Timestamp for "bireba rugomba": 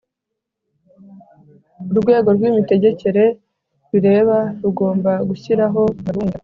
3.91-5.11